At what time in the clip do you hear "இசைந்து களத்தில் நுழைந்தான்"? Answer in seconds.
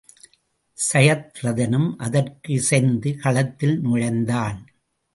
2.53-4.59